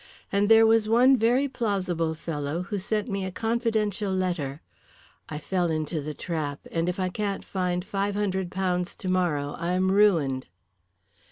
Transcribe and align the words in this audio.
And 0.31 0.49
there 0.49 0.65
was 0.65 0.89
one 0.89 1.15
very 1.15 1.47
plausible 1.47 2.15
fellow 2.15 2.63
who 2.63 2.79
sent 2.79 3.07
me 3.07 3.23
a 3.23 3.29
confidential 3.31 4.11
letter. 4.11 4.59
I 5.29 5.37
fell 5.37 5.69
into 5.69 6.01
the 6.01 6.15
trap, 6.15 6.61
and 6.71 6.89
if 6.89 6.99
I 6.99 7.09
can't 7.09 7.45
find 7.45 7.85
£500 7.85 8.97
tomorrow 8.97 9.51
I 9.59 9.73
am 9.73 9.91
ruined." 9.91 10.47